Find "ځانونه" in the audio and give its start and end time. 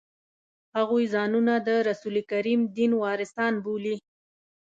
1.13-1.53